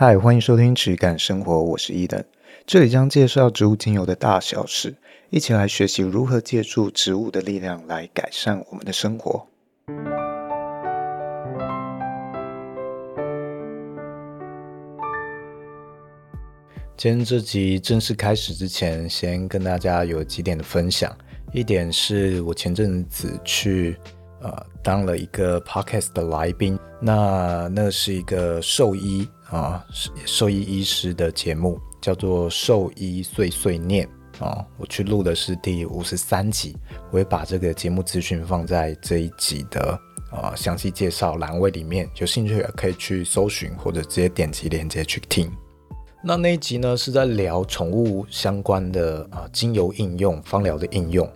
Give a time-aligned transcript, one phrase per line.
[0.00, 2.24] 嗨，欢迎收听质感生活，我是伊登，
[2.64, 4.94] 这里将介绍植物精油的大小事，
[5.28, 9.44] 一起来学习如何借助植物的力量来改善我们的生活。
[16.96, 21.12] 今天这集正式开始之前，先跟大家有几点的分享。
[21.52, 23.96] 一点是我前阵子去。
[24.40, 29.84] 呃，当了一个 podcast 的来宾，那那是一个兽医啊，
[30.26, 34.08] 兽医医师的节目，叫做《兽医碎碎念》
[34.44, 34.64] 啊。
[34.76, 36.76] 我去录的是第五十三集，
[37.10, 39.98] 我会把这个节目资讯放在这一集的
[40.30, 45.50] 啊详细介绍栏位里面，有兴趣也可以去搜寻或者直接点击链接去听。
[46.22, 51.26] 那那一集呢，是在聊宠物相关的啊精油应用、芳疗的应用。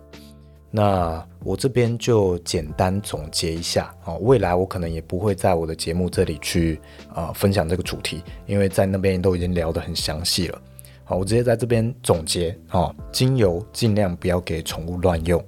[0.75, 6.81] 那我这边就简单总结一下啊，未来我可能也不会在我的节目这里去
[7.13, 10.59] 啊分享这个主题，因为在那边都已经聊得很详细了。
[11.03, 15.39] 好，我直接在这边总结啊，精油尽量不要给宠物乱用。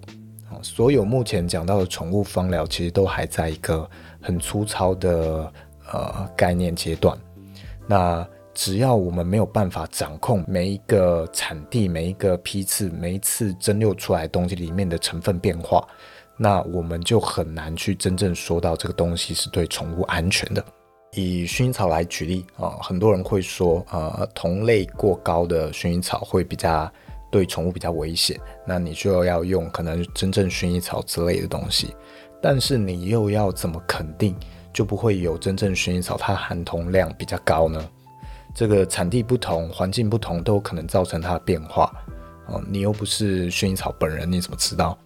[0.48, 3.90] 啊，所有目前讲到的宠物芳疗，其实都还在一个
[4.22, 5.52] 很粗糙的
[5.92, 7.18] 呃概念阶段。
[7.88, 15.86] 那只要我们没有办法掌控每一个产地、每一个批次、每一次蒸馏出来东西里面的成分变化，
[16.38, 20.64] 那我们就很难去真正说到这个东西是对宠物安全的。
[21.12, 26.90] 以薰衣草来举例啊，很多人会说，呃，同类过高的薰衣草会比较
[27.30, 31.94] 对宠物比较危险，那你就要用可能真正薰衣草之类的东西，
[32.42, 34.34] 但是你又要怎么肯定
[34.74, 37.90] 就不会有真正薰衣草它含铜量比较高呢？
[38.56, 41.94] 这个产地不同，环境不同，都有可能造成它的变化。
[42.48, 44.98] 哦，你又不是薰衣草本人，你怎么知道？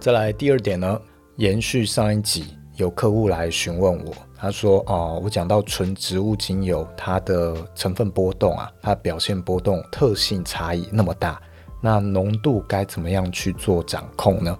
[0.00, 0.98] 再来第二点呢？
[1.36, 11.38] 延续上一集，有客户来询问我，他说：“哦，我讲到纯植物精油，它的成分波动啊，它表现波动特性差异那么大，
[11.82, 14.58] 那浓度该怎么样去做掌控呢？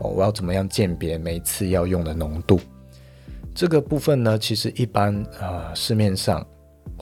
[0.00, 2.58] 哦，我要怎么样鉴别每次要用的浓度？
[3.54, 6.44] 这个部分呢，其实一般啊，呃，市面上。”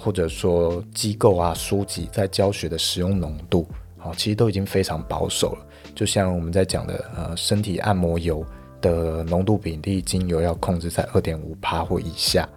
[0.02, 3.68] 或者说机构啊，书籍在教学的使用浓度，
[3.98, 5.66] 啊，其实都已经非常保守了。
[5.94, 8.42] 就像我们在讲的，呃，身体按摩油
[8.80, 12.48] 的浓度比例，精油要控制在二点五趴或以下，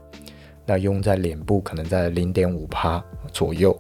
[0.65, 3.77] 那用在脸部可能在零点五趴左右，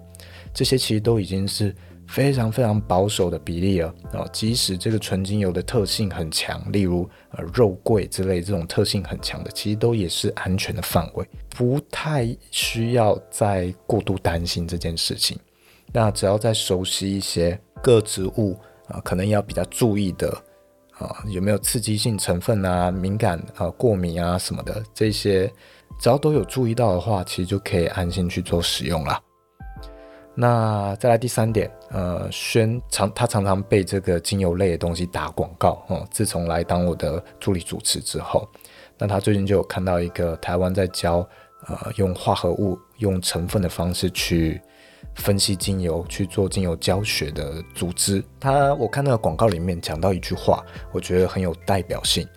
[0.53, 1.73] 这些其实都已经是。
[2.13, 4.23] 非常非常保守的比例了啊！
[4.31, 15.35] 即使这个纯精油的特性很强，例如呃肉桂之类这种特性很强的，其实都也是安全的范围，不太需要再过度担心这件事情。
[15.91, 18.55] 那只要再熟悉一些各植物
[18.89, 20.29] 啊，可能要比较注意的
[20.99, 25.51] 啊，有没有刺激性成分啊、敏感啊、过敏啊什么的这些，
[25.99, 29.19] 只要都有注意到的话，其实就可以安心去做使用了。
[30.35, 36.07] 那再来第三点，呃，轩常他常常被这个精油类的东西打广告哦。
[36.09, 38.49] 自从来当我的助理主持之后，
[38.97, 41.17] 那他最近就有看到一个台湾在教
[41.67, 44.59] 呃用化合物、用成分的方式去
[45.13, 48.23] 分析精油、去做精油教学的组织。
[48.39, 52.27] 他我看那个广告里面讲到一句话，我觉得很有代表性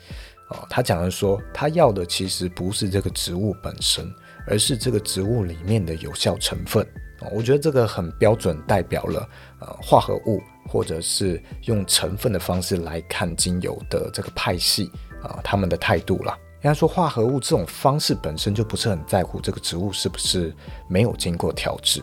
[0.51, 0.67] 哦。
[0.69, 4.06] 他讲的说，他要的其实不是这个植物本身，
[4.47, 6.87] 而是这个植物里面的有效成分。
[7.32, 9.28] 我觉得这个很标准，代表了
[9.60, 14.91] 呃化合物或者是用成分的方式来看精油的这个派系
[15.22, 16.38] 啊，他们的态度啦。
[16.62, 20.53] 应该说化合物这种方式本身就不是很在乎这个植物是不是
[20.88, 22.03] 没有经过调制，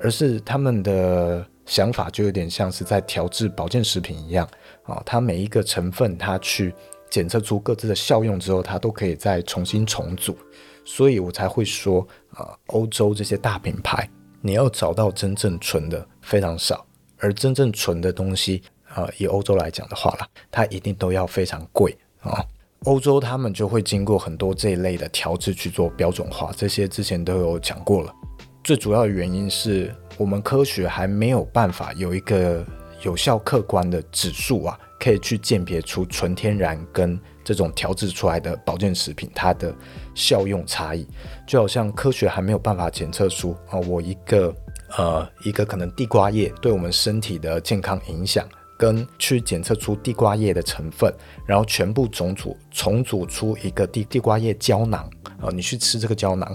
[0.00, 4.48] 而是他们的想法就有点像是在调制保健食品一样
[4.84, 6.74] 啊，它每一个成分它去
[7.10, 10.36] 检测出各自的效用之后，它都可以再重新重组，
[10.84, 14.08] 所以我才会说啊，欧洲这些大品牌。
[14.40, 16.86] 你要找到真正纯的非常少，
[17.18, 18.62] 而真正纯的东西
[18.94, 22.44] 啊、以欧洲来讲的话啦，它一定都要非常贵啊。
[22.84, 28.14] 欧洲他们就会经过很多这一类的调制去做标准化，这些之前都有讲过了。
[28.62, 32.64] 最主要的原因是我们科学还没有办法有一个
[33.02, 37.18] 有效客观的指数啊，可以去鉴别出纯天然跟
[37.48, 39.74] 这种调制出来的保健食品，它的
[40.14, 41.08] 效用差异，
[41.46, 44.54] 就好像科学还没有办法检测出啊，我一个
[44.98, 48.46] 呃一个可能地瓜叶对我们身体的健康影响，
[48.78, 51.10] 跟去检测出地瓜叶的成分，
[51.46, 55.08] 然后全部重组重组出一个地地瓜叶胶囊
[55.40, 56.54] 啊，你去吃这个胶囊，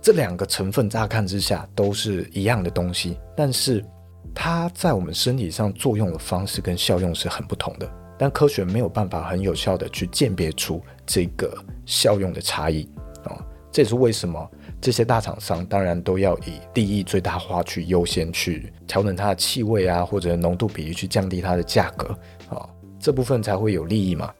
[0.00, 3.84] 这两个成分乍看之下都是一样的东西，但是
[4.32, 7.90] 它在我们身体上作用的方式跟效用是很不同的。
[8.18, 12.88] 但科学没有办法很有效的去鉴别出这个效用的差异
[13.24, 13.36] 啊，
[13.70, 22.08] 这也是为什么这些大厂商当然都要以利益最大化去优先去调整它的气味啊，或者浓度比例去降低它的价格
[22.48, 22.68] 啊，
[22.98, 24.32] 这部分才会有利益嘛。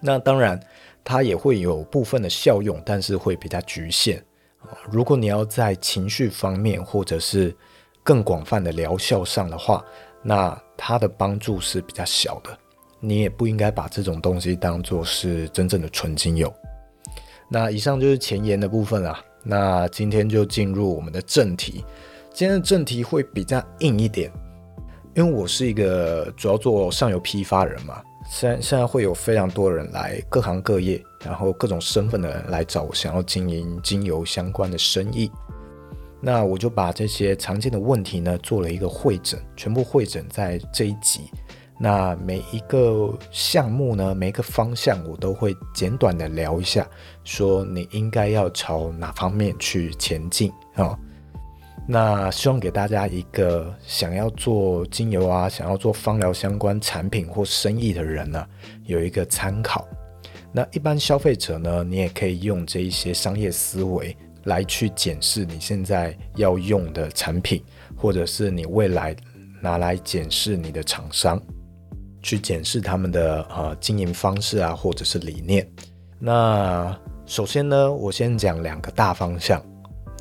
[0.00, 0.60] 那当然，
[1.02, 4.18] 它也会有部分的效用，但是会比较局限
[4.60, 4.78] 啊。
[4.90, 7.56] 如果你要在情绪方面，或者是
[8.04, 9.84] 更广泛的疗效上的话，
[10.22, 12.56] 那它的帮助是比较小的。
[13.00, 16.50] 你也不应该把这种东西当做是真正的纯精油。
[17.50, 19.20] 那以上就是前言的部分啊。
[19.44, 21.84] 那今天就进入我们的正题。
[22.34, 24.30] 今天的正题会比较硬一点，
[25.14, 28.02] 因为我是一个主要做上游批发人嘛。
[28.28, 35.30] 现在现在会有非常多人来，各行各业，然后各种身份的人来找我，想要经营精油相关的生意。
[36.20, 41.30] 那我就把这些常见的问题呢做了一个会诊，全部会诊在这一集。
[41.80, 46.84] 那每一个项目呢，每一个方向，我都会简短的聊一下，
[47.22, 50.98] 说你应该要朝哪方面去前进啊、
[51.86, 58.44] 那希望给大家一个想要做精油啊，想要做芳疗相关产品或生意的人呢、
[58.84, 59.86] 有一个参考。
[60.52, 64.16] 那一般消费者呢，你也可以用这一些商业思维
[64.48, 67.62] 来去检视你现在要用的产品，
[67.96, 69.14] 或者是你未来
[69.62, 71.40] 拿来检视你的厂商。
[72.20, 75.66] 去检视他们的呃经营方式啊，或者是理念。
[76.18, 76.94] 那
[77.26, 79.60] 首先呢，我先讲两个大方向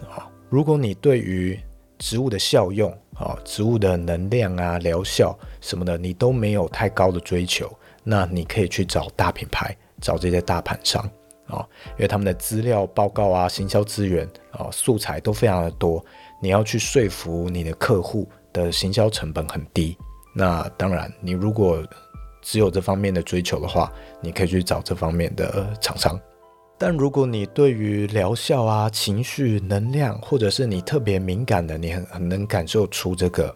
[0.07, 0.29] 啊。
[0.47, 1.59] 如果你对于
[1.97, 7.68] 植物的效用啊、植物的能量啊、疗效什么的，你都没有太高的追求，
[8.03, 11.09] 那你可以去找大品牌，找这些大盘商
[11.48, 16.04] 啊，因为他们的资料报告啊、行销资源啊、素材都非常的多。
[16.42, 19.98] 你要去说服你的客户的行销成本很低。
[20.36, 21.84] 那当然，你如果
[22.42, 23.92] 只有这方面的追求的话，
[24.22, 26.20] 你可以去找这方面的厂商。
[26.78, 33.54] 但如果你对于疗效啊、情绪、能量，或者是你特别敏感的，你很很能感受出这个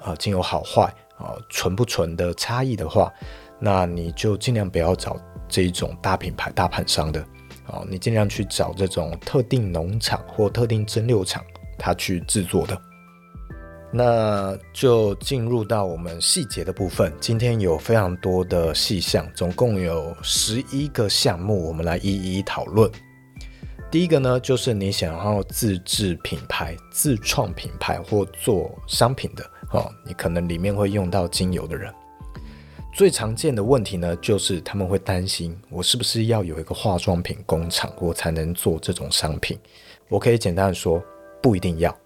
[0.00, 3.12] 啊精油好坏啊纯不纯的差异的话，
[3.60, 5.16] 那你就尽量不要找
[5.52, 7.20] 这一种大品牌、大盘商的
[7.66, 11.44] 哦，你尽量去找这种特定农场或特定蒸馏厂，
[11.78, 12.80] 它去制作的。
[13.92, 17.12] 那就进入到我们细节的部分。
[17.20, 22.90] 今天有非常多的细项，总共有十一个项目，我们来一一讨论。
[23.90, 31.92] 第一个呢，就是你想要自制品牌、自创品牌或做商品的哦，你可能里面会用到精油的人。
[32.92, 39.58] 最常见的问题呢，就是他们会担心，我是不是要有一个化妆品工厂，我才能做这种商品？
[40.08, 41.02] 我可以简单的说，
[41.42, 41.96] 不一定要。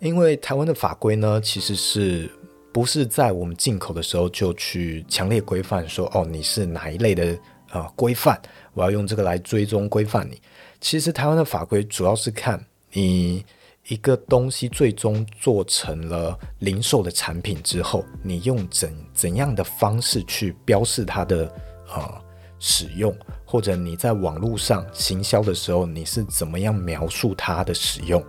[0.00, 2.30] 因为台湾的法规呢，其实是
[2.72, 7.32] 不是在我们进口的时候就去强烈规范说，哦，你是哪一类的
[7.70, 8.38] 啊、呃、规范，
[8.74, 10.38] 我要用这个来追踪规范你。
[10.78, 12.62] 其实台湾的法规主要是看
[12.92, 13.42] 你
[13.88, 21.52] 一个东西最终做成了零售的产品之后，你用怎怎样的方式去标示它的、
[21.92, 22.22] 呃、
[22.60, 23.14] 使用，
[23.44, 28.22] 或者你在网络上行销的时候，你是怎么样描述它的使用。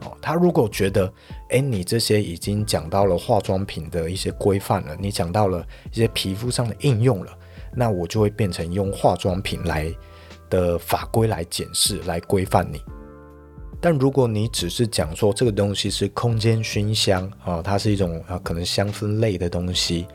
[0.00, 1.12] 哦，他如果觉得，
[1.50, 7.32] 哎，你这些已经讲到了化妆品的一些规范了，你讲到了一些皮肤上的应用了，
[7.74, 9.92] 那我就会变成用化妆品来
[10.50, 12.80] 的法规来检视、来规范你。
[13.80, 20.06] 但如果你只是讲说这个东西是空间熏香啊、它是一种啊可能香氛类的东西，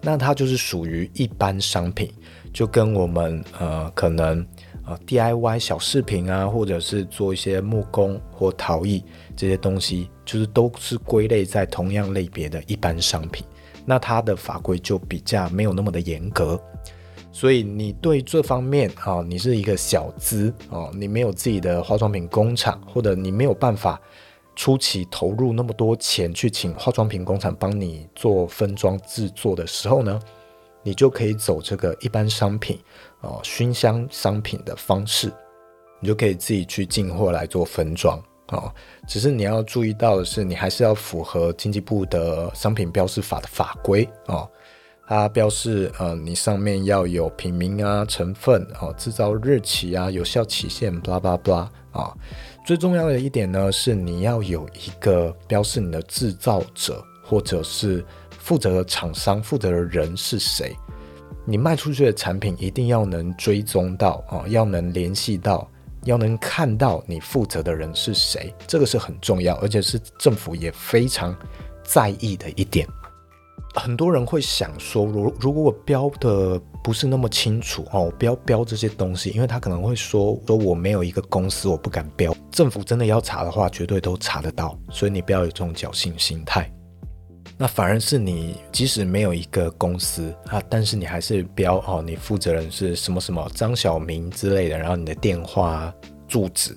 [0.00, 2.12] 那它就是属于一般商品，
[2.52, 4.44] 就跟我们呃可能。
[4.84, 9.00] 呃，DIY 小饰品啊，或者是做一些木工或陶艺
[9.36, 13.46] 这些东西，就是都是归类在同样类别的一般商品。
[13.86, 16.60] 那它的法规就比较没有那么的严格，
[17.32, 24.00] 所以你对这方面啊，你是一个小资啊，你没有自己的化妆品工厂，或者你没有办法
[24.54, 30.20] 初期投入那么多钱去请化妆品工厂帮你做分装制作的时候呢，
[30.82, 32.78] 你就可以走这个一般商品。
[33.22, 35.32] 哦，熏香商品的方式，
[36.00, 38.68] 你就可以自己去进货来做分装哦。
[39.06, 44.50] 只是你要注意到的是，你还是要符合经济部的商品标示法的法规哦。
[45.06, 52.16] 它标示呃，你上面要有品名啊、成分哦、制造日期啊、有效期限，blah blah blah 啊。
[52.64, 58.04] 最重要的一点呢，是你要有一个标示你的制造者或者是
[58.38, 60.74] 负责的厂商、负责的人是谁。
[61.44, 65.68] 你卖出去的产品一定要能追踪到啊，要能联系到，
[66.04, 71.36] 要能看到你负责的人是谁，这个是很重要，而且是政府也非常
[71.82, 72.86] 在意的一点。
[73.74, 82.34] 很多人会想说，如如果我标的不是那么清楚哦，我不要标这些东西，因为他可能会说说我没有一个公司，我不敢标。
[82.50, 86.70] 政府真的要查的话，绝对都查得到，所以你不要有这种侥幸心态。
[87.56, 95.92] 那反而是你即使没有一个公司啊，但是你还是标哦，你负责人是什么什么张小明之类的，然后你的电话
[96.26, 96.76] 住址。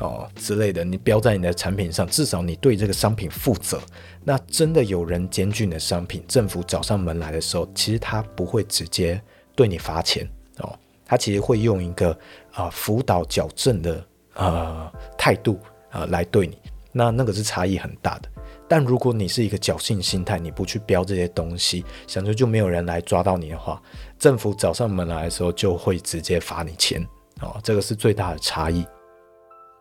[0.00, 3.80] 哦之类的，你标在你的产品上，至少你对这个商品负责。
[4.24, 9.20] 那真的有人检举你的商品，政府找上门来的时候，其实他不会直接
[9.54, 12.16] 对你罚钱哦，他其实会用一个
[12.52, 15.58] 啊、辅导矫正的呃态度
[15.90, 16.58] 啊、来对你。
[16.90, 18.28] 那那个是差异很大的。
[18.66, 23.82] 但如果你是一个侥幸心态，你不去标这些东西，想说就没有人来抓到你的话，
[24.18, 27.04] 政府找上门来的时候就会直接罚你钱
[27.40, 28.86] 哦，这个是最大的差异。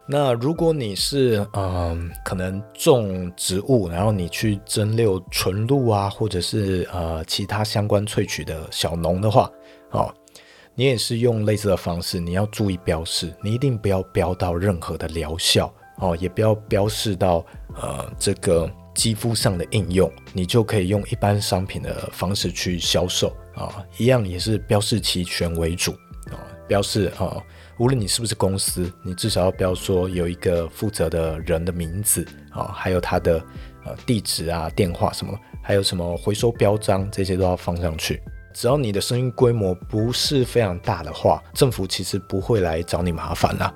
[0.05, 9.49] 那如果你是嗯，可能种植物，然后你去蒸馏纯露啊，或者是呃其他相关萃取的小农的话，
[9.91, 10.13] 哦，
[10.75, 17.45] 你也是用类似的方式，你要注意标示，你一定不要标到任何的疗效哦，也不要标示到
[17.81, 25.95] 呃这个肌肤上的应用，你就可以用一般商品的方式去销售啊，一样也是标示齐全为主，
[26.67, 27.19] 标示啊。
[27.19, 27.43] 哦
[27.79, 33.43] 无论你是不是公司，你至少要标说有一个负责的人的名字啊，还有他的
[33.83, 38.21] 呃地址啊、电话什么，还有什么回收标章，这些都要放上去。
[38.53, 43.73] 只要你的生意规模不是非常大的话，政府其实不会来找你麻烦啦。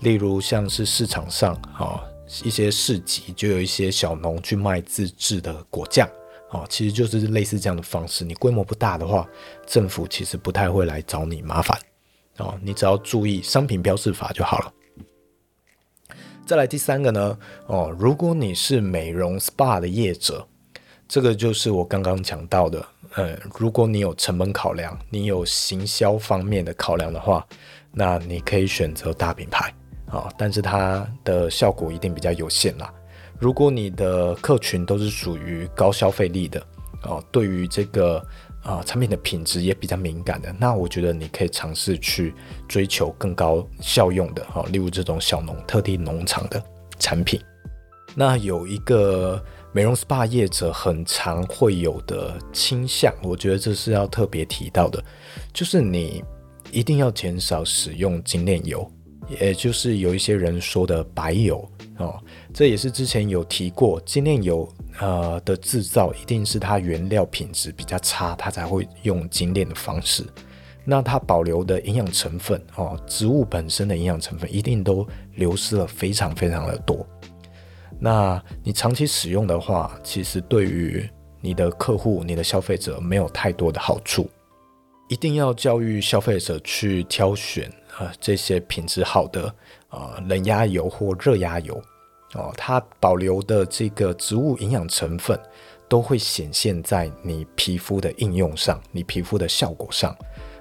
[0.00, 2.02] 例如像是市场上啊
[2.42, 6.08] 一些市集，就有一些小农去卖自制的果酱
[6.50, 8.24] 啊，其实就是类似这样的方式。
[8.24, 9.28] 你规模不大的话，
[9.66, 11.78] 政府其实不太会来找你麻烦。
[12.38, 14.72] 哦，你只要注意商品标示法就好了。
[16.46, 20.46] 再来第三个呢，哦，如果你是美容 SPA 的业者，
[21.06, 27.46] 这个就是我刚刚讲到的，嗯，如果你有成本考量，你有行销方面的考量的话，
[27.92, 29.74] 那你可以选择大品牌
[30.06, 32.92] 啊，但是它的效果一定比较有限啦。
[33.38, 36.66] 如果你的客群都是属于高消费力的，
[37.02, 38.24] 哦，对于这个。
[38.68, 42.34] 啊，产品的品质也比较敏感的，那我觉得你可以尝试去
[42.68, 46.62] 追求更高效用的，哈，例如这种小农特定农场的
[46.98, 47.40] 产品。
[48.14, 55.02] 那有一个美容 SPA 业者很常会有的倾向，我觉得这是要特别提到的，
[55.54, 56.22] 就是你
[56.70, 58.86] 一定要减少使用精炼油，
[59.28, 61.68] 也就是有一些人说的白油
[61.98, 62.18] 哦，
[62.52, 64.68] 这也是之前有提过精炼油。
[65.00, 70.24] 呃的制造一定是它原料品质比较差，它才会用精炼的方式。
[70.84, 75.06] 那它保留的营养成分哦，植物本身的营养成分一定都
[75.36, 77.06] 流失了非常非常的多。
[78.00, 81.08] 那你长期使用的话，其实对于
[81.40, 84.28] 你的客户、你的消费者没有太多的好处。
[85.08, 89.52] 一定要教育消费者去挑选、呃、这些品质好的、
[89.90, 91.80] 呃、冷压油或热压油。
[92.34, 95.38] 哦，它保留的这个植物营养成分
[95.88, 100.14] 都会显现在你皮肤的应用上，你皮肤的效果上。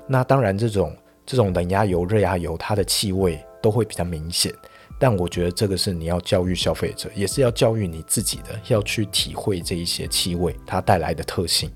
[0.08, 4.54] 那当然，这种这种冷压油、热压油，它的气味都会比较明显。
[4.98, 11.70] 但我觉得这个是你要教育消费者，也是要教育你自己的，要去体会这一些气味它带来的特性。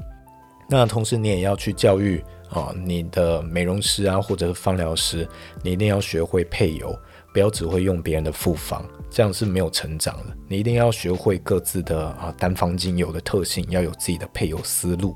[0.70, 5.28] 那同时，你也要去教育啊，你的美容师啊，或者是芳疗师，
[5.64, 6.96] 你一定要学会配油。
[7.34, 10.36] 不要只会用别人的复方，这样是没有成长的。
[10.50, 15.16] 你一定要学会各自的啊单方精油的特性，要有自己的配油思路。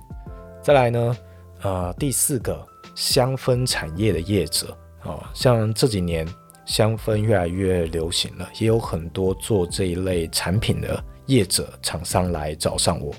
[0.63, 1.17] 再来呢，
[1.61, 2.65] 呃，第四个
[2.95, 6.25] 香氛产业的业者哦，像这几年
[6.65, 13.13] 香氛越来越流行了，也有很多做这一类产品的业者厂商来找上我。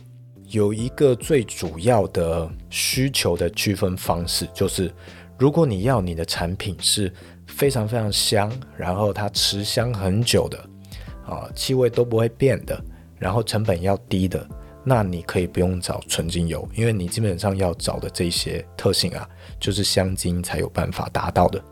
[0.57, 4.93] 有一个最主要的需求的区分方式，就是
[5.39, 7.13] 如果你要你的产品是。
[7.49, 10.59] 非常非常香，然后它持香很久的，
[11.25, 12.79] 啊，气味都不会变的，
[13.21, 14.45] 然后成本要低的，
[14.85, 19.27] 那你可以不用找纯精油，因为你基本上要找的这些特性啊，
[19.61, 21.63] 就是香精才有办法达到的。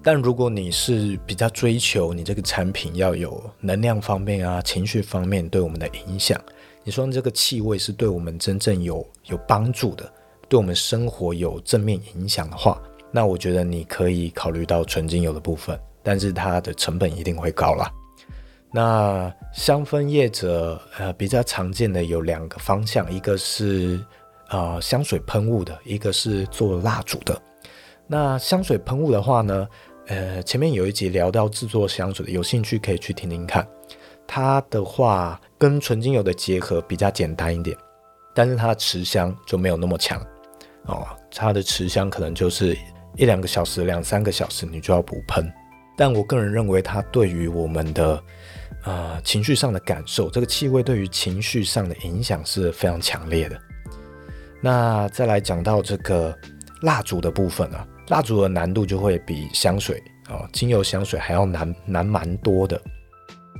[0.00, 6.40] 但如果你是比较追求你这个产品要有能量方面啊、情绪方面对我们的影响，
[6.82, 10.10] 你说这个气味是对我们真正有有帮助的，
[10.48, 12.80] 对我们生活有正面影响的话。
[13.12, 17.90] 那我觉得你可以考虑到纯精油的部分，但是它的成本一定会高啦。
[18.72, 23.98] 那香氛业者呃比较常见的有两个方向，一个是
[24.48, 27.40] 呃香水喷雾的，一个是做蜡烛的。
[28.06, 29.68] 那香水喷雾的话呢，
[30.06, 33.66] 呃前面有一集聊到制作香水的，有兴趣可以去听听看。
[34.32, 37.76] 它的话跟纯精油的结合比较简单一点。
[38.32, 40.24] 但是它的持香就没有那么强
[40.86, 42.78] 哦，它的持香可能就是
[43.16, 45.52] 一两个小时、两三个小时你就要补喷。
[45.96, 48.22] 但我个人认为，它对于我们的
[48.84, 53.60] 呃情绪上的感受，这个气味对于情绪上的影响是非常强烈的。
[54.60, 56.32] 那再来讲到这个
[56.82, 62.80] 蜡烛的部分啊，蜡烛的难度就会比香水啊、哦、精油香水还要难难蛮多的。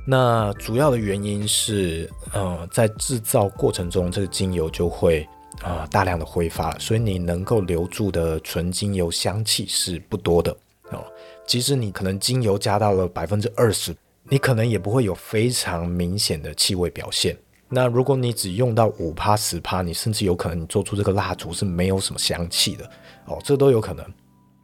[0.03, 5.21] 那主要的原因是，呃，在制造过程中，这个精油就会
[5.61, 10.51] 啊、呃、大量的挥发，所以你能够留住的纯精油香气是不多的
[10.89, 11.05] 哦。
[11.45, 17.37] 即使你可能精油加到了百分之二十，你可能也不会有非常明显的气味表现。
[17.69, 22.89] 那如果你只用到五趴十趴，你甚至有可能你做出这个蜡烛是没有什么香气的
[23.27, 24.05] 哦，这都有可能。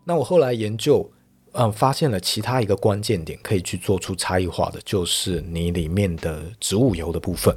[0.03, 1.07] 那我后来研究。
[1.59, 7.55] 嗯，发现了其他一个关键点可以去做出差异化的，就是你里面的植物油的部分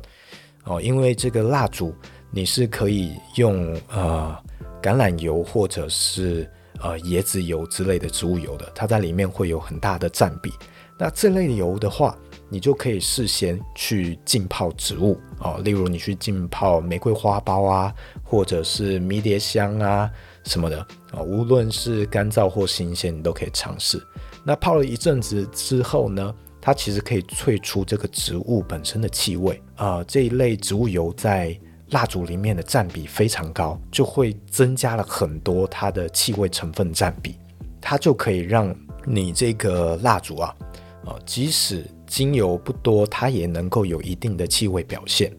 [0.65, 0.81] 哦。
[0.81, 1.95] 因为这个蜡烛
[2.31, 4.35] 你是可以用呃
[4.83, 10.51] 橄榄油或者是呃椰子油之类的植物油的，它在里面会有很大的占比。
[10.99, 12.17] 那这类油的话，
[12.49, 20.11] 你就可以事先去浸泡植物哦，例如你去浸泡玫瑰花苞啊，或者是迷迭香啊。
[20.45, 20.79] 什么的
[21.13, 24.03] 啊，无论是干燥或新鲜，你都可以尝试。
[24.43, 30.05] 那泡了一阵子之后呢，它其实可以萃出这个植物本身的气味啊、呃。
[30.05, 31.57] 这一类植物油在
[31.91, 37.37] 蜡烛里面的占比非常高，就会增加了很多它的气味成分占比，
[37.81, 40.57] 它就可以让你这个蜡烛啊，
[41.05, 45.31] 啊、即使精油不多，它也能够有一定的气味表现。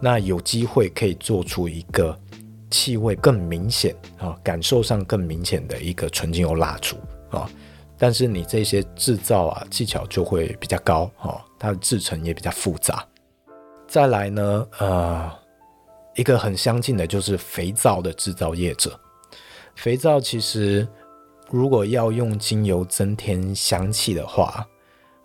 [0.00, 2.18] 那有机会可以做出一个。
[2.70, 6.96] 气味更明显啊，感受上更明显的一个纯精油蜡烛
[7.30, 7.50] 啊，
[7.98, 13.04] 但是你这些制造啊技巧就会比较高啊，它的制成也比较复杂。
[13.88, 15.30] 再来呢，呃，
[16.14, 18.98] 一个很相近的就是肥皂的制造业者，
[19.74, 20.86] 肥皂其实
[21.50, 24.64] 如果要用精油增添香气的话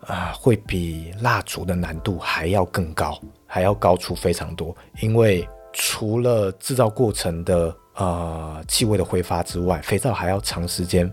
[0.00, 5.48] 啊，会比蜡烛的难度还要更高，还要高出非常多，因为。
[5.78, 11.12] 除了制造过程的呃气味的挥发之外，肥皂还要长时间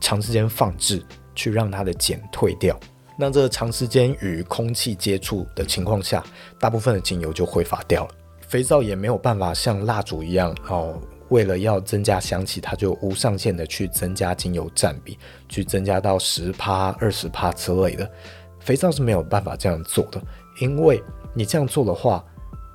[0.00, 1.00] 长时间放置，
[1.32, 2.76] 去让它的碱退掉。
[3.16, 6.24] 那这长时间与空气接触的情况下，
[6.58, 8.10] 大部分的精油就挥发掉了。
[8.48, 15.16] 肥皂也没有办法像蜡烛一样哦，为了要增加香气，它就无上限的去增加精油占比，
[15.48, 18.10] 去增加到十趴、二十趴之类的。
[18.58, 20.20] 肥皂是没有办法这样做的，
[20.60, 21.00] 因为
[21.32, 22.24] 你这样做的话。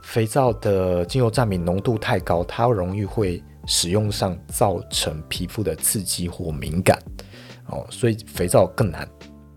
[0.03, 6.99] 肥皂的精油占比浓度太高，它容易会使用上造成皮肤的刺激或敏感
[7.67, 9.07] 哦，所以肥皂更难。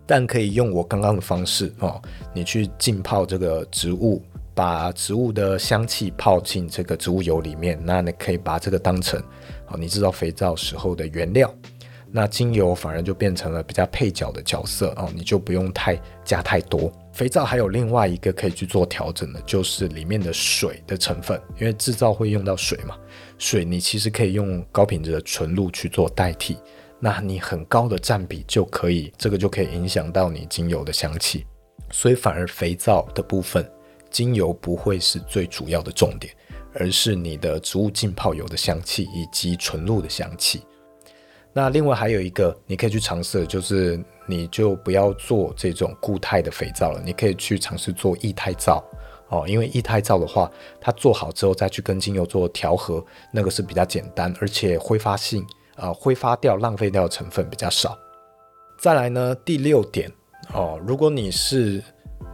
[0.06, 2.00] 但可以用我刚刚的方式哦，
[2.32, 4.22] 你去浸泡这个植物，
[4.54, 9.20] 把植物的香气泡进这个植物油里面，那你可以把这个当成
[9.66, 11.52] 哦你制造肥皂时候的原料。
[12.08, 16.90] 那精油反而就变成了比较配角的角色哦，你就不用太加太多。
[17.16, 22.94] 肥皂还有另外一个可以去做调整的，就是里面的水的成分，因为制造会用到水嘛。
[23.38, 26.58] 水你其实可以用高品质的纯露去做代替，
[27.00, 31.46] 那你很高的占比就可以，这个就可以影响到你精油的香气。
[31.90, 33.66] 所以反而肥皂的部分，
[34.10, 36.30] 精油不会是最主要的重点，
[36.74, 40.60] 而是你的植物浸泡油的香气以及纯露的香气。
[41.54, 48.84] 那另外还有一个你可以去尝试的，就是你就不要做这种固态的肥皂了，你可以去尝试做液态皂
[49.28, 55.44] 哦，因为液态皂的话，它做好之后再去跟精油做调和，那个是比较简单，而且挥发性
[55.76, 57.96] 啊、挥发掉浪费掉的成分比较少。
[58.78, 60.10] 再来呢，第六点
[60.52, 61.82] 哦，如果你是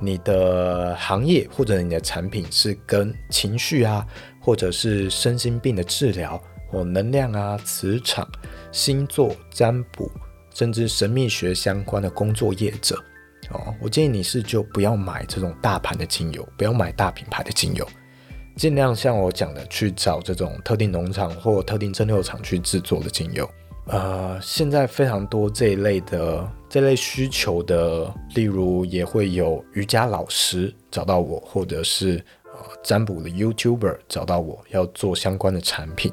[0.01, 4.07] 你的行业或者你的产品是跟情绪啊，
[4.41, 6.41] 或者是身心病的治疗。
[6.75, 8.27] 哦，能量啊，磁场、
[8.73, 10.11] 星座占卜，
[10.55, 12.97] 甚至神秘学相关的工作业者，
[13.51, 17.87] 哦，我建议你是就不要买这种大盘的精油，不要买大品牌的精油，
[18.57, 23.49] 尽量像我讲的去找这种特定农场或特定蒸馏厂去制作的精油。
[23.87, 32.53] 呃，现在非常多这一类的这类需求的，例如也会有瑜伽老师找到我，或者是呃
[32.85, 36.13] 占卜的 YouTuber 找到我要做相关的产品。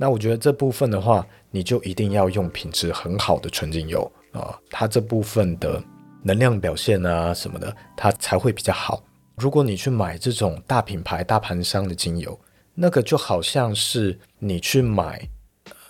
[0.00, 5.78] 那我觉得这部分的话，你就一定要用品质很好的纯精油啊，它这部分的
[6.22, 9.04] 能量表现啊什么的，它才会比较好。
[9.36, 12.38] 如果你去买这种大品牌、大盘商的精油，
[12.74, 15.20] 那个就好像是你去买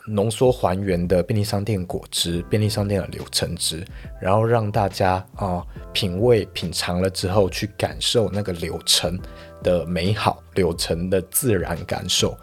[0.09, 3.87] 浓缩还原的便利商店果汁、便利商店的柳橙汁，
[4.21, 9.17] 然后让大家啊、品味品尝了之后，去感受那个柳橙
[9.63, 12.37] 的美好、柳橙的自然感受。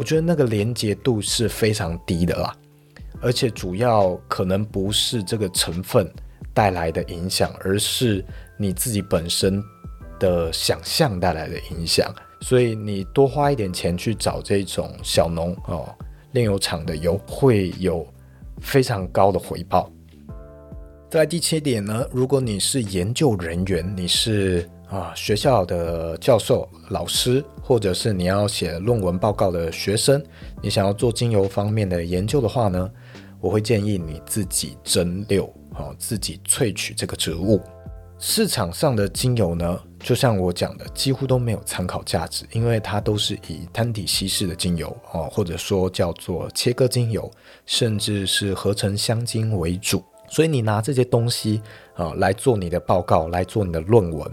[0.00, 2.56] 我觉得那个连接度是非常低的啦，
[3.20, 6.10] 而且主要可能不是这个成分
[6.54, 8.24] 带来的影响，而是
[8.56, 9.62] 你自己本身
[10.18, 12.10] 的想象带来的影响。
[12.40, 15.94] 所以你多花一点钱去找这种小农哦。
[16.32, 18.06] 炼油厂的油会有
[18.58, 19.92] 非常高的回报。
[21.10, 30.20] 在第七点呢，如果你是研究人员，你是啊学校的教授、老师，或者是你要写论文报告的学生，
[30.60, 32.90] 你想要做精油方面的研究的话呢，
[33.40, 37.60] 我会建议你自己蒸馏，啊，自己萃取这个植物。
[38.18, 47.30] 市场上的精油呢，就像我讲的，几乎都没有参考价值，因为它都是以单体稀释的精油哦，或者说叫做切割精油，
[47.66, 50.02] 甚至是合成香精为主。
[50.28, 51.62] 所以你拿这些东西
[51.94, 54.28] 啊来做你的报告，来做你的论文，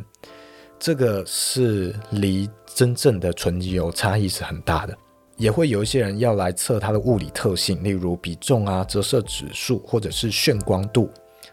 [0.80, 4.98] 这个是离真正的纯精油差异是很大的。
[5.36, 11.10] 也会有一些人要来测它的物理特性，例如比重啊、折射指数，或者是眩光度。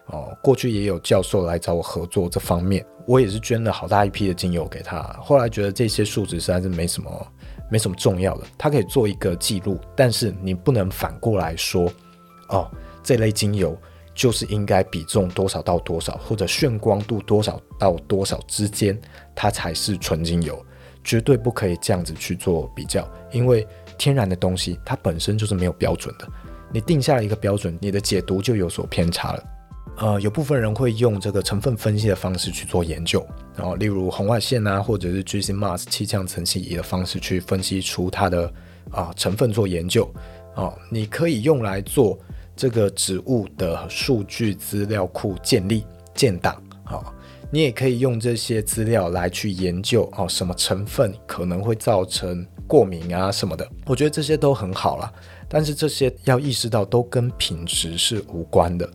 [0.07, 5.01] 哦，过去也有教授来找我合作这方面，我也是捐了好大一批的精油给他。
[5.21, 7.27] 后来觉得这些数值实在是没什么，
[7.69, 8.43] 没什么重要的。
[8.57, 11.91] 他可以做一个记录，但是你不能反过来说，
[12.49, 12.69] 哦，
[13.03, 13.75] 这类精油
[14.15, 18.99] 就是应该比重多少到多少，或者眩光度多少到多少之间，
[19.35, 20.65] 它才是纯精油，
[21.03, 26.27] 绝对不可以这样子去做比较，因为天然的东西它本身就是没有标准的，
[26.71, 29.43] 你定下了一个标准，你的解读就有所偏差了。
[29.97, 33.25] 呃，有部分人会用这个成分分析的方式去做研究，
[33.55, 38.51] 然后例如红外线啊，或者是 GC-MS 气象层析仪的方式去分析出它的
[38.91, 40.09] 啊、成分做研究，
[40.55, 42.17] 哦，你可以用来做
[42.55, 47.03] 这个植物的数据资料库建立建档，啊、
[47.51, 55.11] 你也可以用这些资料来去研究哦，什么成分可能会造成过敏啊什么的，我觉得这些都很好啦，
[55.47, 58.89] 但是这些要意识到都跟品质是无关的。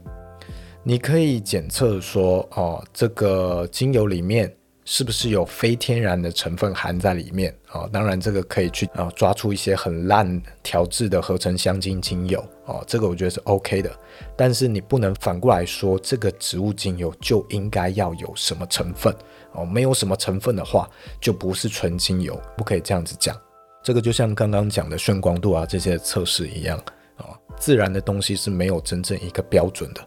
[0.82, 4.50] 你可以检测说，哦，这个精油里面
[4.86, 7.54] 是不是有非天然的成分含在里面？
[7.72, 13.90] 哦，当然这个可以去啊抓出一些很烂调制的合成香精精油，哦，这个我觉得是 OK 的。
[14.36, 19.14] 但是你不能反过来说，这个植物精油就应该要有什么成分？
[19.52, 20.88] 哦，没有什么成分的话，
[21.20, 23.36] 就不是纯精油，不可以这样子讲。
[23.82, 26.78] 这个就像刚刚讲的炫光度啊这些测试一样，
[27.16, 30.06] 哦，自然的东西是没有真正一个标准的。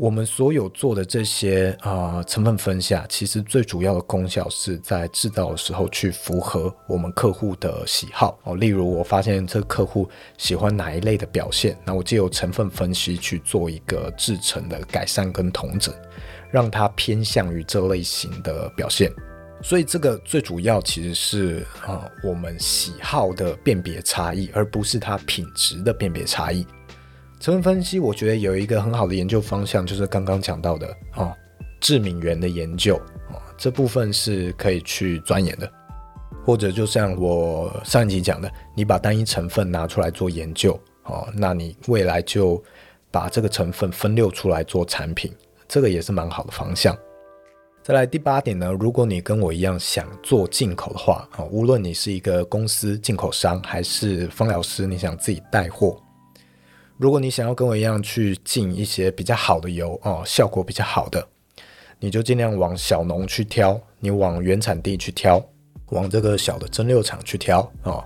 [0.00, 8.56] 我们所有做的这些啊、成分分析，其实最主要的功效是在制造的时候去符合我们客户的喜好哦。
[8.56, 10.08] 例如，我发现这客户
[10.38, 15.94] 喜欢哪一类的表现，那我就有成分分析去做一个制成的改善跟统整，
[16.50, 19.12] 让它偏向于这类型的表现。
[19.62, 26.66] 所以这个最主要其实是啊、我们喜好的辨别差异，而不是它品质的辨别差异。
[27.40, 31.32] 成分分析，我觉得有一个很好的研究方向，就是刚刚讲到的哦，
[31.80, 32.96] 致敏原的研究
[33.30, 35.72] 哦，这部分是可以去钻研的，
[36.44, 42.62] 或者就像我上一集讲的，你把单一成分拿出来做研究哦，那你未来就
[43.10, 45.34] 把这个成分分流出来做产品，
[45.66, 46.94] 这个也是蛮好的方向。
[47.82, 55.98] 再来第八点呢，如果你跟我一样想做进口的话啊，无论你是一个公司进口商，还是芳疗师，你想自己带货。
[57.00, 61.26] 如果你想要跟我一样去进一些比较好的油哦，效果比较好的，
[61.98, 65.42] 你就尽量往小农去挑，你往原产地去挑，
[65.92, 68.04] 往这个小的蒸馏厂去挑哦。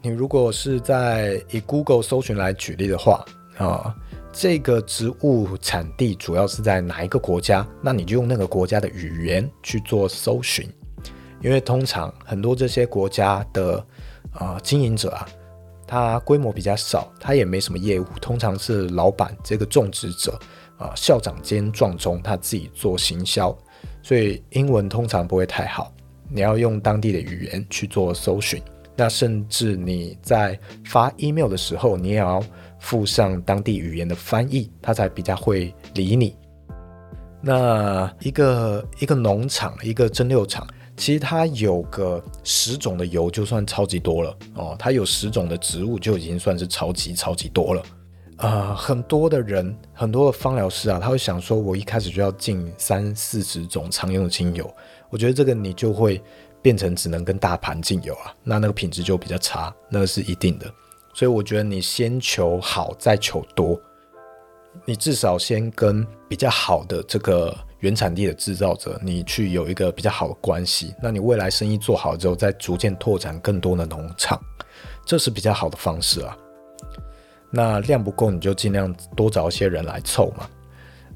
[0.00, 3.22] 你如果是在以 Google 搜寻来举例的话
[3.58, 3.94] 啊、
[4.32, 7.66] 这个植物产地主要是在哪一个国家？
[7.82, 10.66] 那你就用那个国家的语言去做搜寻，
[11.42, 13.84] 因为通常很多这些国家的
[14.32, 15.28] 啊、经营者啊。
[15.88, 20.38] 他规模比较少，他也没什么业务，通常是老板这个种植者
[20.76, 23.56] 啊，校长兼撞钟，他自己做行销，
[24.02, 25.90] 所以英文通常不会太好。
[26.30, 28.62] 你要用当地的语言去做搜寻，
[28.94, 32.44] 那甚至你在发 email 的时候，你也要
[32.78, 36.36] 附上当地语言的翻译，他才比较会理你。
[37.40, 40.66] 那一个一个农场，一个蒸馏厂。
[40.98, 47.82] 其实它有个十种的油就算超级多了哦，它有十种的植物就已经算是超级超级多了、
[48.38, 48.74] 呃！
[48.74, 54.68] 很多的人，很多的芳疗师啊，他会想说，我一开始就要进三四十种常用的精油，
[55.08, 56.20] 我觉得这个你就会
[56.60, 60.66] 变成只能跟大盘进油啊，那那个品质就比较差，那个是一定的。
[61.14, 63.80] 所以我觉得你先求好再求多，
[64.84, 74.40] 你至少先跟比较好的这个原产地的制造者，你去有一个比较好的关系，那你未来生意做好之后，再逐渐拓展更多的农场，
[75.04, 76.36] 这是比较好的方式啊。
[77.50, 80.48] 那量不够，你就尽量多找一些人来凑嘛。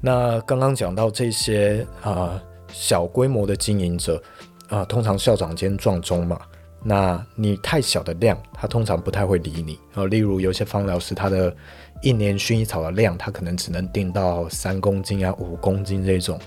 [0.01, 4.21] 那刚刚讲到这些啊、小规模的经营者
[4.69, 6.39] 啊、通常校长兼撞钟嘛。
[6.85, 10.05] 那你太小的量，他通常不太会理你啊。
[10.05, 11.55] 例如有些方疗师，他的
[12.03, 16.39] 一年薰衣草的量，他可能只能订到三公斤啊、五公斤这种。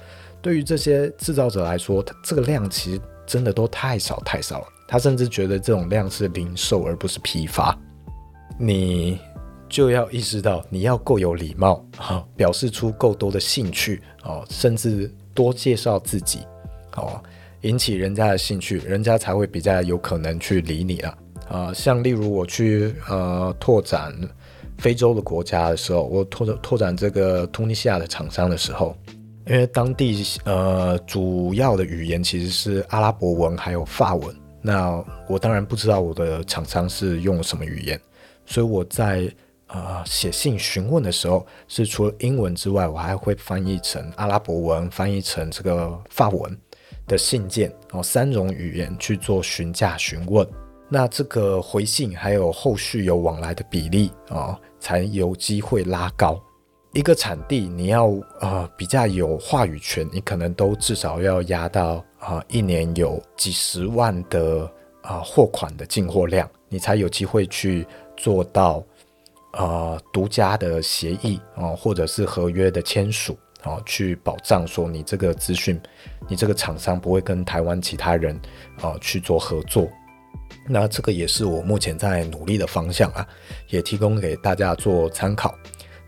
[0.42, 4.66] 对于这些制造者来说，他这个量其实真的都太少太少了。
[4.86, 7.76] 他甚至觉得这种量是零售而不是批发。
[8.58, 9.18] 你
[9.68, 16.40] 就要意识到，你要够有礼貌啊，表示出够多的兴趣哦，甚至多介绍自己
[16.96, 17.20] 哦。
[17.62, 21.72] 引起人家的兴趣，人家才会比较有可能去理你了啊。
[21.74, 24.14] 像例如我去呃拓展
[24.78, 28.96] 非洲的国家的时候，我拓拓展这个突尼西亚的厂商的时候，
[29.46, 38.00] 因为当地呃主要的语言其实是阿拉伯文还有法文，那我当然不知道我的厂商是用什么语言，
[38.44, 39.32] 所以我在
[39.68, 46.56] 呃写信询问的时候，是除了英文之外，我还会翻译成阿拉伯文，翻译成这个法文。
[47.08, 50.44] 的信件哦，三种语言去做询价询问，
[50.88, 56.40] 那这个回信还有后续有往来的比例啊，才有机会拉高。
[56.92, 64.70] 一个产地你要啊比较有话语权，你可能都至少要压到啊一年有几十万的
[65.02, 68.82] 啊货款的进货量，你才有机会去做到
[69.52, 73.36] 啊独家的协议啊，或者是合约的签署。
[73.62, 75.80] 啊，去保障说你这个资讯，
[76.28, 78.38] 你这个厂商不会跟台湾其他人
[78.80, 79.88] 啊去做合作。
[80.68, 83.26] 那这个也是我目前在努力的方向啊，
[83.68, 85.54] 也提供给大家做参考。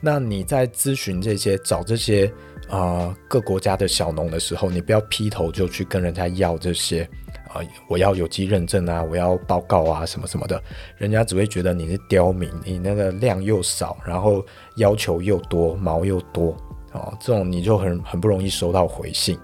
[0.00, 2.32] 那你在咨询这些找这些
[2.68, 7.08] 啊、各国家的小农的时候，你不要劈头就去跟人家要这些
[7.48, 10.62] 啊、我要有机认证啊，我要报告啊什么什么的，
[10.98, 14.44] 人家只会觉得你是刁民，你那个量又少，然后
[14.76, 16.54] 要求又多，毛又多。
[16.92, 19.38] 哦，这种你就很很不容易收到回信。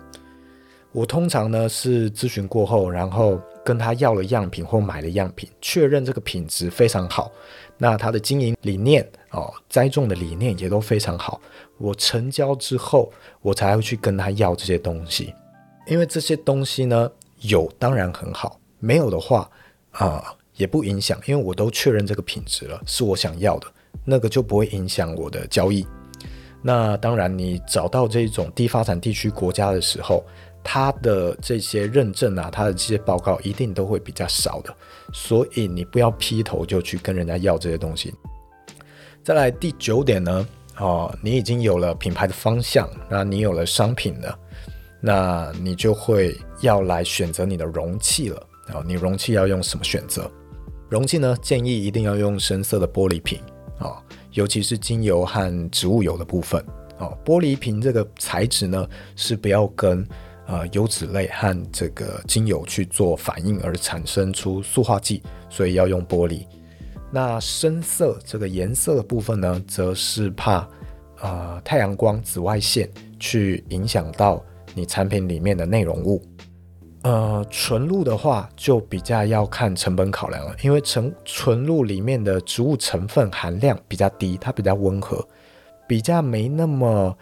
[0.92, 7.32] 我通常呢是咨询过后，然后跟他要了样品或买了样品，确认这个品质非常好，
[7.78, 11.40] 那他的经营理念哦，栽种的理念也都非常好。
[11.78, 15.34] 我成交之后，我才会去跟他要这些东西，
[15.86, 19.50] 因为这些东西呢有当然很好，没有的话
[19.92, 23.66] 啊、也不影响，因为我都确认这个品质了，是我想要的，
[24.04, 25.86] 那个就不会影响我的交易。
[26.62, 30.24] 那当然，你找到这种低发展地区国家的时候，
[30.64, 34.74] 它的这些认证啊，它的这些报告一定都会比较少的，
[35.12, 38.12] 所以你不要劈头就去跟人家要这些东西。
[39.22, 40.48] 再来第九点呢，
[40.78, 44.38] 哦，你已经有了品牌的方向，那你有了商品了，
[45.00, 48.46] 那你就会要来选择你的容器了。
[48.72, 50.30] 哦，你容器要用什么选择？
[50.88, 53.38] 容器呢，建议一定要用深色的玻璃瓶
[53.78, 54.02] 啊。
[54.32, 56.60] 尤其是精油和植物油的部分
[56.98, 60.04] 哦，玻璃瓶这个材质呢，是不要跟
[60.46, 66.46] 呃油脂类和这个精油去做反应而产生出塑化剂，所以要用玻璃。
[67.10, 70.68] 那深色这个颜色的部分呢，则是怕、
[71.20, 74.42] 呃、太阳光紫外线去影响到
[74.74, 76.20] 你产品里面的内容物。
[77.02, 85.22] 呃，纯露的话就比较要看成本考量了，因为纯纯露里面的植物成分含量比较低，它比较温和，
[85.86, 87.16] 比较没那么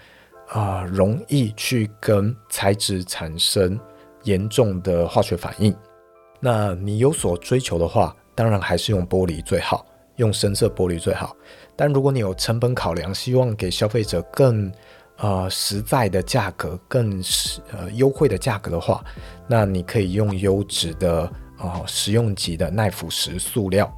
[0.52, 3.78] 啊、容易去跟材质产生
[4.24, 5.74] 严重的化学反应。
[6.40, 9.86] 那你有所追求的话，当然还是用玻璃最好，
[10.16, 11.34] 用深色玻璃最好。
[11.74, 14.70] 但如果你有成本考量，希望给消费者更
[15.18, 19.04] 呃，实在的价格更实呃优惠的价格的话，
[19.46, 21.22] 那你可以用优质的
[21.56, 23.90] 啊、呃、食用级的耐腐蚀塑料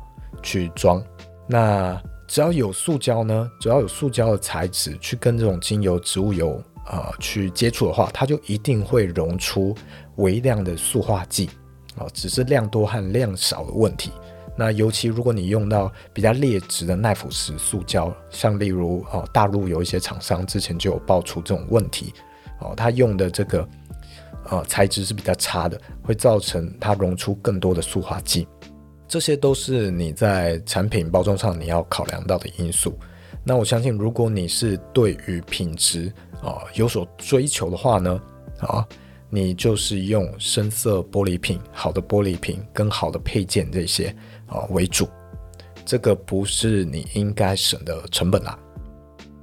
[0.42, 1.02] 去装。
[1.48, 2.00] 那
[2.34, 9.72] 只要有塑胶呢，只要有塑胶的材质去跟这种精油、植物油啊、呃、去接触的话，它就一定会溶出
[10.16, 11.48] 微量的塑化剂
[11.96, 14.10] 啊、只是量多和量少的问题。
[14.56, 22.12] 那尤其如果你用到比较劣质的耐腐蚀塑胶，像例如哦，大陆有一些厂商之前就有爆出这种问题，
[22.60, 23.68] 哦，它用的这个
[24.50, 28.48] 呃材质是比较差的，会造成它溶出更多的塑化剂，
[29.06, 32.98] 这些都是你在产品包装上你要考量到的因素。
[33.44, 36.12] 那我相信，如果你是对于品质
[36.42, 38.20] 啊、有所追求的话呢，
[38.60, 38.86] 啊，
[39.30, 44.14] 你就是用深色玻璃瓶、好的玻璃瓶跟好的配件这些。
[44.46, 45.08] 啊为主，
[45.84, 48.58] 这个不是你应该省的成本啦。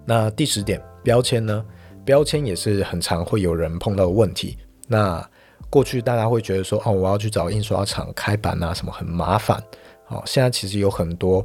[0.06, 1.65] 那第十点，标签呢？
[2.06, 4.58] 标签也是很常会有人碰到的问题。
[4.88, 5.28] 那
[5.72, 9.58] 过去大家会觉得说，哦，我要去找印刷厂开版啊，什么很麻烦。
[10.10, 11.44] 哦，现在其实有很多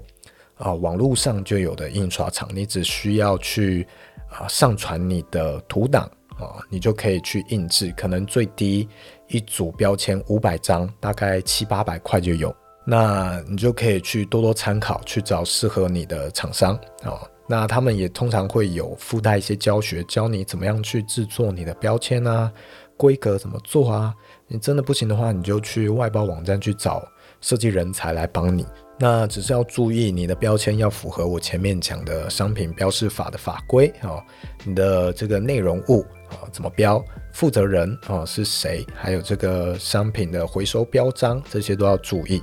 [0.56, 3.86] 啊、网络上就有的印刷厂，你只需要去
[4.28, 7.94] 啊、上传你的图档啊、你就可以去印制。
[7.96, 8.88] 可能最低
[9.28, 12.54] 一组标签五百张，大概七八百块就有。
[12.84, 17.10] 那你就可以去多多参考，去找适合你的厂商啊。
[17.10, 22.52] 哦那他们也通常会有附带一些教学，教你怎么样去制作你的标签啊，
[22.96, 24.14] 规格怎么做啊。
[24.46, 27.06] 你真的不行的话，你就去外包网站去找
[27.40, 28.66] 设计人才来帮你。
[28.98, 34.24] 那只是要注意，你的标签要符合我前面讲的商品标示法的法规啊。
[34.64, 42.42] 你的这个内容物啊怎么标，负责人啊是谁，还有这个商品的回收标章，这些都要注意。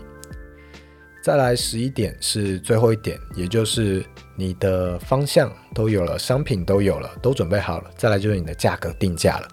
[1.24, 7.90] 再来十一点是最后一点，也就是你的方向都有了，商品都有了，都准备好了。
[7.98, 9.48] 再来就是你的价格定价了。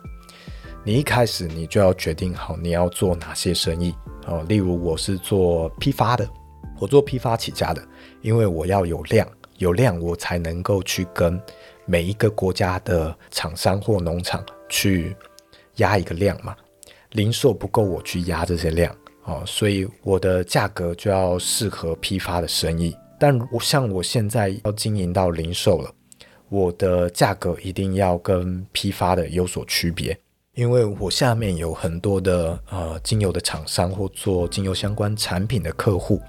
[0.83, 3.95] 你一开始你就要决定好你要做哪些生意
[4.27, 4.45] 哦。
[4.49, 6.29] 例如我是做批发的，
[6.79, 7.83] 我做批发起家的，
[8.23, 11.39] 因为我要有量，有量我才能够去跟
[11.85, 15.15] 每一个国家的厂商或农场去
[15.77, 16.57] 压一个量嘛。
[17.11, 18.95] 零售不够我去压这些量。
[19.25, 25.93] 哦，所以我的价格就要适合批发的生意，但我像我现在要经营到零售了，
[26.49, 30.19] 我的价格一定要跟批发的有所区别，
[30.55, 36.21] 因为我下面有很多的呃精油的厂商或做精油相关产品的客户，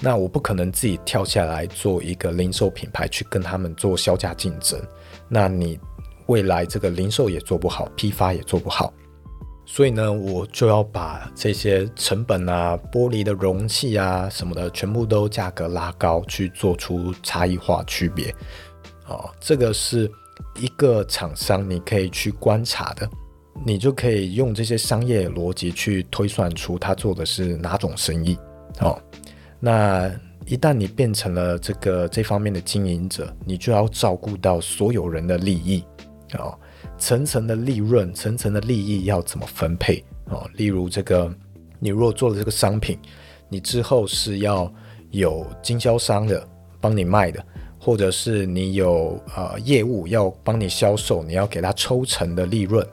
[0.00, 4.80] 那我不可能自己跳下来做一个零售品牌去跟他们做销价竞争，
[5.28, 5.78] 那你
[6.26, 8.92] 未来这个零售也做不好，批发也做不好。
[9.66, 18.34] 所以呢，我就要把这些成本啊、玻璃的容器啊什么的，全部都价格拉高，去做出差异化区别。
[19.06, 20.10] 哦，这个是
[20.56, 23.08] 一个厂商你可以去观察的，
[23.64, 28.38] 你就可以用这些商业逻辑去推算出他做的是哪种生意。
[28.80, 29.00] 哦，
[29.60, 30.10] 那
[30.46, 35.84] 一旦你变成了这个这方面的经营者，你就要照顾到所有人的利益。
[36.38, 36.58] 哦。
[36.98, 40.48] 层层的利润，层层的利益要怎么分配哦？
[40.54, 41.32] 例如这个，
[41.80, 42.96] 你如果做了这个商品，
[43.48, 44.72] 你之后是要
[45.10, 46.46] 有经销商的
[46.80, 47.44] 帮你卖的，
[47.78, 52.86] 或者是你有呃业务要帮你销售，你要给他抽成的利润，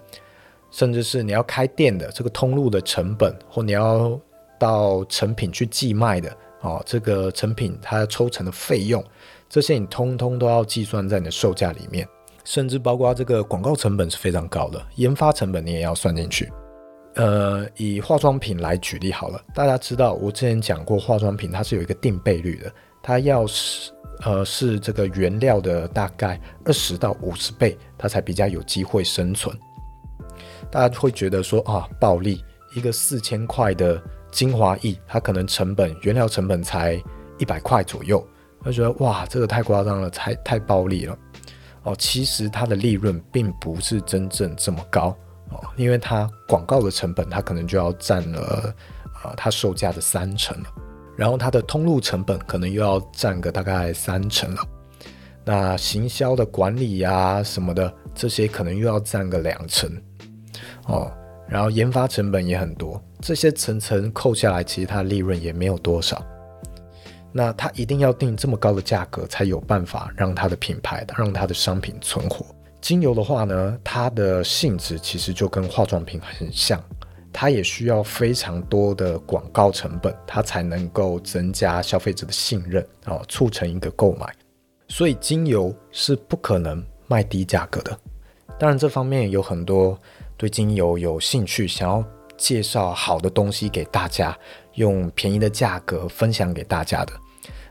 [0.71, 4.19] 甚至是你要开店的这个通路的成本，或你要
[4.59, 9.03] 到成品去寄卖的哦，这个成品它抽成的费用，
[9.49, 12.07] 这些你通通都要计算在你的售价里面。
[12.45, 16.51] 甚至包括这个广告成本是非常高的，研发成本你也要算进去。
[17.15, 22.71] 呃，以化妆品来举例好了，大家知道我之前讲过，化妆品它是有一个定倍率的，
[23.03, 23.91] 它要是
[24.23, 29.55] 呃是这个原料的大概二十到五十倍，它才比较有机会生存。
[30.71, 32.43] 大家会觉得说啊，暴利，
[32.75, 34.01] 一个四千块的
[34.31, 37.01] 精华液，它可能成本原料成本才
[37.37, 38.25] 一百块左右，
[38.63, 41.17] 他觉得哇，这个太夸张了，太太暴利了。
[41.83, 45.15] 哦，其实它的利润并不是真正这么高。
[45.49, 48.75] 哦，因为它广告的成本，它可能就要占了
[49.13, 50.69] 啊、呃，它售价的三成了，
[51.15, 54.61] 然后它的通路成本可能又要占个大概三成了，
[55.43, 59.89] 那行销的管理呀、啊、什么的，这些可能又要占个两成。
[60.89, 61.11] 哦，
[61.47, 66.21] 然后研发成本也很多，这些层层扣下来，其实它利润也没有多少。
[67.31, 72.43] 那它一定要定这么高的价格，才有办法让它的品牌、让它的商品存活。
[72.81, 76.81] 精油的话呢，它的性质其实就跟化妆品很像，
[77.31, 84.27] 它也需要非常多的广告成本，它才能够增加消费者的信任啊，促成一个购买。
[84.87, 87.95] 所以精油是不可能卖低价格的。
[88.57, 89.95] 当然，这方面有很多
[90.39, 92.03] 对精油有兴趣，想要
[92.35, 94.35] 介绍好的东西给大家。
[94.75, 97.11] 用便宜的价格分享给大家的，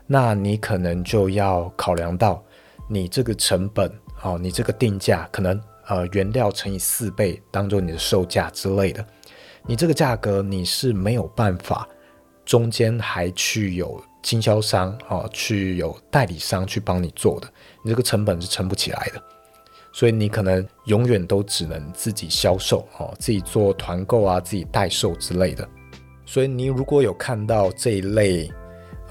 [0.05, 2.43] 那你可能就要考量到
[2.87, 9.03] 你这个成本哦，你这个定价可能呃原料乘以四倍当做你的售价之类的，
[9.65, 11.87] 你这个价格你是没有办法
[12.45, 17.51] 中间还去有经销商哦，去有代理商去帮你做的，
[17.83, 19.23] 你这个成本是撑不起来的，
[19.99, 25.67] 所以你可能永远都只能自己销售哦，自己做团购啊，自己代售之类的。
[26.25, 28.49] 所以你如果有看到这一类，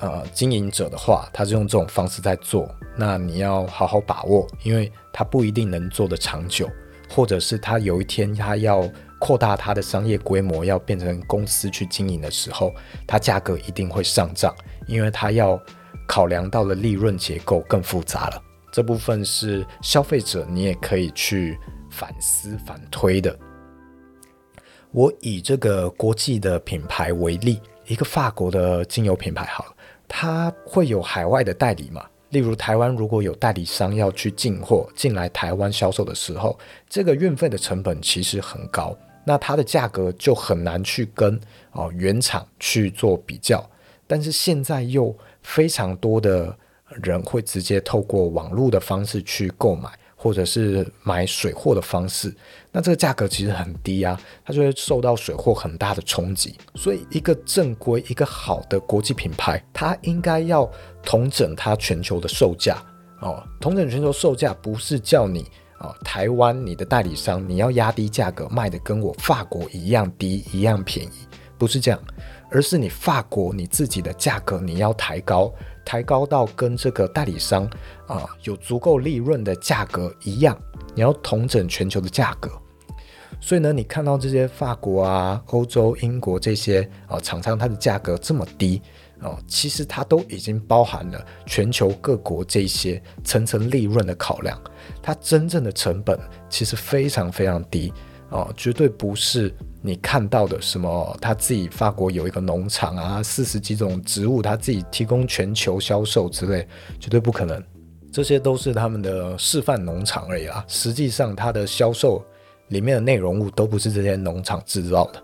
[0.01, 2.67] 呃，经营者的话，他是用这种方式在做，
[2.97, 6.67] 那你要好好把握，因为他不一定能做得长久，
[7.11, 12.73] 或者是他有一天他要扩大他的商业规模，要变成公司去经营的时候，
[13.07, 15.61] 他价格一定会上涨，因为他要
[16.07, 18.43] 考量到的利润结构更复杂了。
[18.73, 21.59] 这部分是消费者你也可以去
[21.91, 23.37] 反思反推的。
[24.91, 29.75] 我以这个国际的品牌为例，一个法国的精油品牌好了，
[30.07, 32.05] 它会有海外的代理嘛？
[32.31, 36.59] 例如台湾如果有代理商要去进货进来台湾销售的时候，
[36.89, 41.41] 这个运费的成本其实很高，那它的价格就很难去跟
[41.73, 43.67] 哦原厂去做比较。
[44.07, 46.55] 但是现在又非常多的
[47.03, 49.91] 人会直接透过网络的方式去购买。
[50.21, 52.35] 或者是买水货的方式，
[52.73, 56.57] 那这个价格其实很低啊，它就会受到水货很大的冲击。
[56.75, 60.69] 所以，一个正规、一个好的国际品牌，它应该要
[61.05, 62.83] 统整它全球的售价
[63.21, 63.41] 哦。
[63.61, 65.47] 统整全球售价不是叫你、
[65.79, 72.01] 哦，台湾你的代理商你要压低价格卖的跟我法国一样低、一样便宜，不是这样，
[72.51, 75.55] 而是你法国你自己的价格你要抬高。
[75.89, 77.65] 抬高到跟这个代理商
[78.07, 80.55] 啊、有足够利润的价格一样，
[80.95, 82.51] 你要统整全球的价格。
[83.41, 88.83] 所以呢，你看到这些法国啊、欧洲、英国这些啊、厂商，它的价格这么低
[89.19, 94.61] 啊、呃，其实它都已经包含了全球各国这些层层利润的考量。
[95.03, 96.21] 它真正的成本
[96.51, 97.91] 其实非常非常低
[98.31, 99.55] 啊、呃，绝对不是。
[99.81, 101.17] 你看到的什么？
[101.21, 106.67] 他自己法国有一个农场啊，四十几种植物，他自己提供全球销售之类，
[106.99, 107.63] 绝对不可能。
[108.11, 110.65] 这些都是他们的示范农场而已啦。
[110.67, 112.21] 实际上，它的销售
[112.69, 115.23] 里面的内容物都不是这些农场制造的。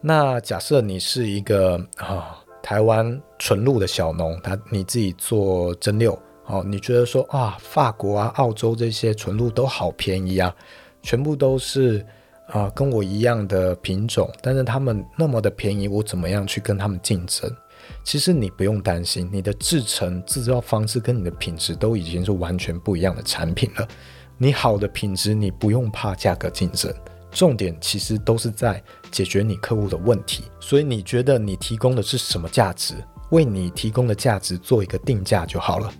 [0.00, 10.52] 那假设你是一个啊台湾纯露的小农，他你自己做蒸馏，哦，你觉得说啊法国啊、澳洲这些纯露都好便宜啊，
[11.00, 12.04] 全部都是。
[12.48, 17.50] 啊，跟我一样的品种，但是他们那么的便宜，我怎么样去跟他们竞争？
[18.02, 23.86] 其实你不用担心，你的制程、制造方式跟你的品质都已经是完全不一样的产品了。
[24.38, 26.92] 你好的品质，你不用怕价格竞争。
[27.30, 30.44] 重点其实都是在解决你客户的问题。
[30.58, 32.94] 所以你觉得你提供的是什么价值？
[33.30, 35.92] 为你提供的价值做一个定价就好了。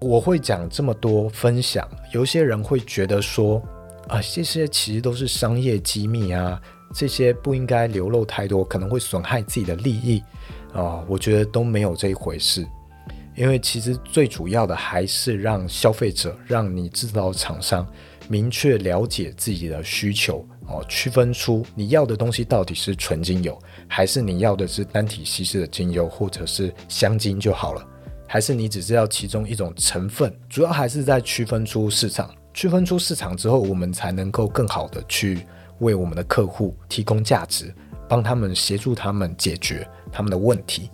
[0.00, 3.62] 我会讲这么多分享，有些人会觉得说。
[4.08, 6.60] 啊，这些其实都是商业机密啊，
[6.94, 10.22] 这些不应该流露太多，可能会损害自己的利益
[10.72, 11.02] 啊。
[11.08, 12.66] 我觉得都没有这一回事，
[13.34, 17.86] 因为其实最主要的还是让消费者，让你制造厂商
[18.28, 27.86] 明确了解自己的需求哦，区分出你要的东西到底是纯精油，还是你要的是单体稀释的精油，或者是香精就好了，
[28.28, 32.30] 还是你只是要其中一种成分，主要还是在区分出市场。
[32.54, 35.44] 区分出市场之后，我们才能够更好的去
[35.80, 37.74] 为我们的客户提供价值，
[38.08, 40.88] 帮他们协助他们解决他们的问题。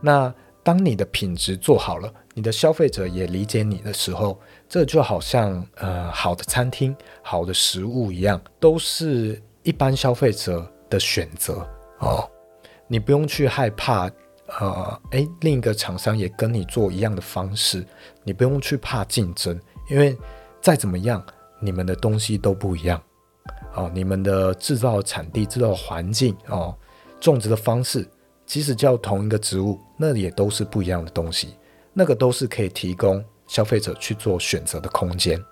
[0.00, 11.66] 那当你的品质做好了，你的消费者也理解你的时候，这就好像呃好的餐厅、好的食物一样，都是一般消费者的选择
[11.98, 12.26] 哦。
[12.88, 14.10] 你不用去害怕
[14.58, 17.86] 呃，诶，另一个厂商也跟你做一样的方式，
[18.24, 19.60] 你不用去怕竞争，
[19.90, 20.16] 因为。
[20.60, 21.24] 再怎么样，
[21.58, 23.00] 你们的东西都不一样
[23.74, 23.90] 哦。
[23.94, 26.76] 你们的制造产地、制造环境哦，
[27.20, 28.06] 种植的方式，
[28.44, 31.54] 即使叫同一个植物，那也都是不一样的东西。
[31.92, 35.42] 那个都是可以提供消费者去做选择的空间。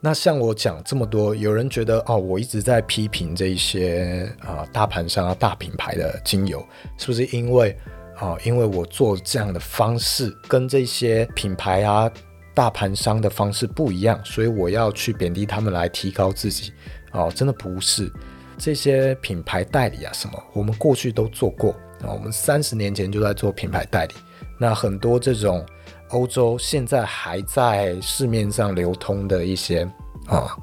[0.00, 6.64] 那像我讲这么多，有人觉得哦，我一直在批评这一些啊、大盘商啊、大品牌的精油，
[6.96, 7.76] 是不是因为
[8.16, 12.10] 啊、因为我做这样的方式跟这些品牌啊？
[12.58, 16.72] 大盘商的方式不一样，所以我要去贬低他们来提高自己
[17.12, 18.12] 哦，真的不是
[18.58, 21.70] 这些品牌代理啊什么，我们过去都做过
[22.02, 24.14] 啊，我们三十年前就在做品牌代理。
[24.58, 25.64] 那很多这种
[26.08, 29.88] 欧洲现在还在市面上流通的一些
[30.26, 30.58] 啊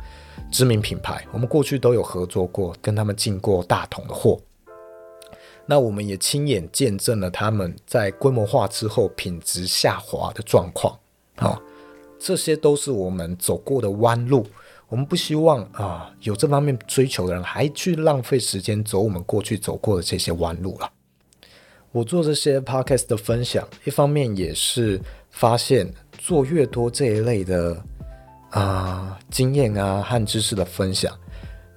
[0.52, 4.38] 知名品牌，我们过去都有合作过，跟他们进过大桶的货。
[5.66, 10.93] 那我们也亲眼见证了他们在规模化之后品质下滑的状况
[11.38, 11.58] 啊。
[12.26, 14.44] 这些都是我们走过的弯路，
[14.90, 20.92] 我们不希望啊有这方面追求的人还去浪费时间走我们过去走过的这些弯路了。
[21.92, 25.00] 我做这些 podcast 的分享，一方面也是
[25.30, 27.80] 发现做越多这一类的
[28.50, 31.16] 啊经验啊和知识的分享，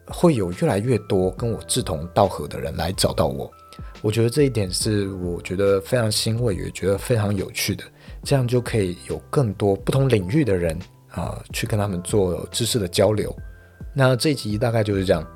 [0.07, 3.53] 会有越来越多跟我志同道合的人来找到我。
[4.01, 7.85] 我觉得这一点是我觉得非常欣慰，也觉得非常有趣的。
[8.23, 10.79] 这样就可以有更多不同领域的人
[11.11, 13.35] 啊、去跟他们做知识的交流。
[13.95, 15.27] 那这集大概就是这样。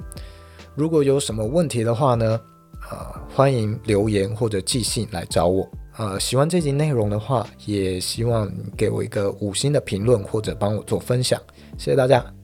[0.74, 2.40] 如果有什么问题的话呢，
[2.80, 5.68] 啊、呃，欢迎留言或者寄信来找我。
[5.96, 11.40] 呃，喜欢这集内容的话，也希望给我一个五星的评论或者帮我做分享，
[11.76, 12.41] 谢谢大家。